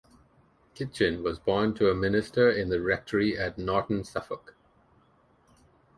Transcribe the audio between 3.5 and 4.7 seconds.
Naughton, Suffolk.